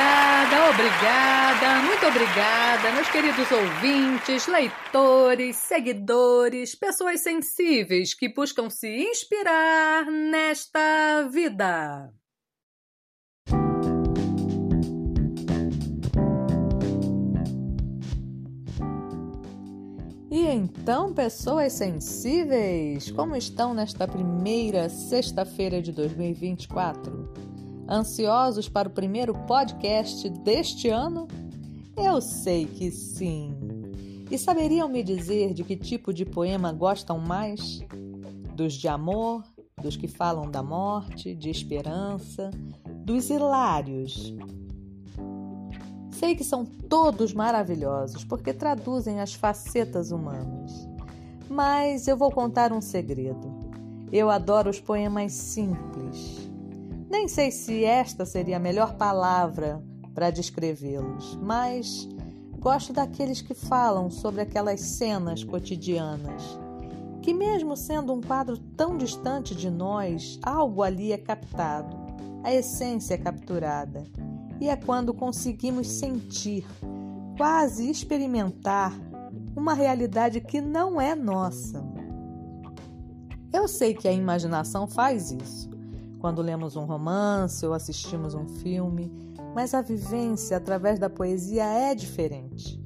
[0.00, 10.06] Obrigada, obrigada, muito obrigada, meus queridos ouvintes, leitores, seguidores, pessoas sensíveis que buscam se inspirar
[10.06, 12.10] nesta vida.
[20.30, 27.49] E então, pessoas sensíveis, como estão nesta primeira sexta-feira de 2024?
[27.90, 31.26] Ansiosos para o primeiro podcast deste ano?
[31.96, 33.56] Eu sei que sim.
[34.30, 37.80] E saberiam me dizer de que tipo de poema gostam mais?
[38.54, 39.42] Dos de amor,
[39.82, 42.50] dos que falam da morte, de esperança,
[43.04, 44.32] dos hilários,
[46.20, 50.86] Sei que são todos maravilhosos porque traduzem as facetas humanas.
[51.48, 53.50] Mas eu vou contar um segredo.
[54.12, 56.39] Eu adoro os poemas simples.
[57.10, 59.82] Nem sei se esta seria a melhor palavra
[60.14, 62.08] para descrevê-los, mas
[62.60, 66.56] gosto daqueles que falam sobre aquelas cenas cotidianas,
[67.20, 71.96] que, mesmo sendo um quadro tão distante de nós, algo ali é captado,
[72.44, 74.06] a essência é capturada
[74.60, 76.64] e é quando conseguimos sentir,
[77.36, 78.96] quase experimentar,
[79.56, 81.84] uma realidade que não é nossa.
[83.52, 85.79] Eu sei que a imaginação faz isso
[86.20, 89.10] quando lemos um romance ou assistimos um filme,
[89.54, 92.80] mas a vivência através da poesia é diferente.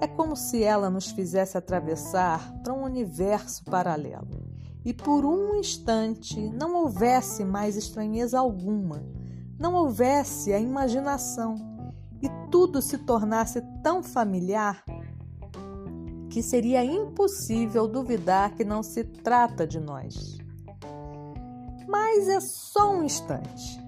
[0.00, 4.48] É como se ela nos fizesse atravessar para um universo paralelo
[4.84, 9.02] e por um instante não houvesse mais estranheza alguma
[9.60, 11.54] não houvesse a imaginação
[12.22, 14.82] e tudo se tornasse tão familiar
[16.30, 20.39] que seria impossível duvidar que não se trata de nós.
[21.90, 23.80] Mas é só um instante.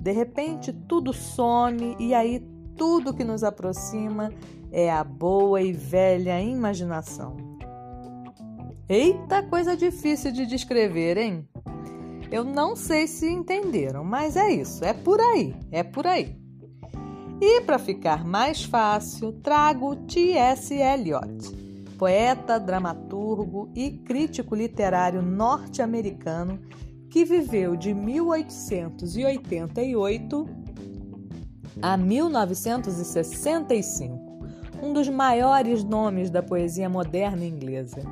[0.00, 2.40] De repente tudo some e aí
[2.74, 4.32] tudo que nos aproxima
[4.72, 7.36] é a boa e velha imaginação.
[8.88, 11.46] Eita, coisa difícil de descrever, hein?
[12.30, 16.36] Eu não sei se entenderam, mas é isso, é por aí, é por aí.
[17.40, 20.74] E para ficar mais fácil, trago T.S.
[20.74, 21.54] Eliot,
[21.98, 26.58] poeta, dramaturgo e crítico literário norte-americano
[27.10, 30.48] que viveu de 1888
[31.82, 34.46] a 1965,
[34.82, 38.02] um dos maiores nomes da poesia moderna inglesa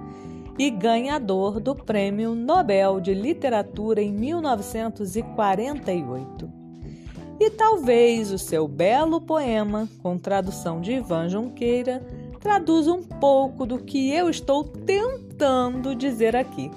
[0.58, 6.58] e ganhador do Prêmio Nobel de Literatura em 1948.
[7.38, 12.04] E talvez o seu belo poema, com tradução de Ivan Junqueira,
[12.40, 16.68] traduza um pouco do que eu estou tentando dizer aqui.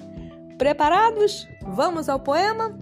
[0.62, 1.50] Preparados?
[1.64, 2.78] Vamos ao poema?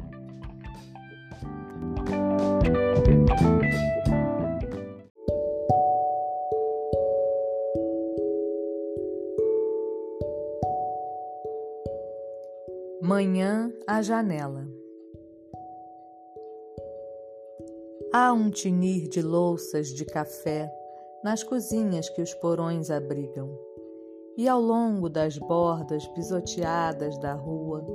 [13.01, 14.67] Manhã à janela.
[18.11, 20.69] Há um tinir de louças de café
[21.23, 23.57] nas cozinhas que os porões abrigam,
[24.39, 27.85] e ao longo das bordas pisoteadas da rua,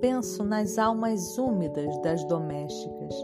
[0.00, 3.14] penso nas almas úmidas das domésticas,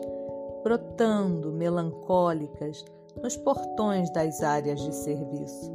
[0.62, 2.84] brotando melancólicas
[3.22, 5.72] nos portões das áreas de serviço.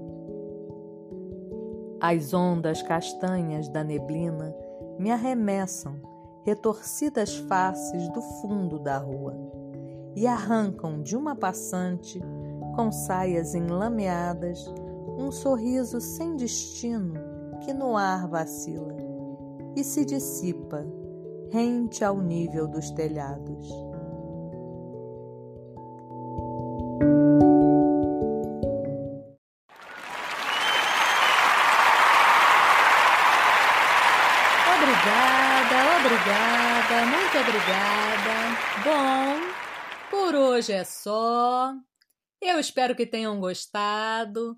[1.99, 4.55] As ondas castanhas da neblina
[4.99, 5.95] me arremessam
[6.43, 9.35] retorcidas faces do fundo da rua
[10.15, 12.21] e arrancam de uma passante
[12.75, 14.71] com saias enlameadas
[15.17, 17.13] um sorriso sem destino
[17.63, 18.97] que no ar vacila
[19.75, 20.85] e se dissipa
[21.51, 23.69] rente ao nível dos telhados.
[34.75, 37.93] Obrigada, obrigada, muito obrigada.
[38.83, 39.53] Bom,
[40.09, 41.73] por hoje é só.
[42.41, 44.57] Eu espero que tenham gostado.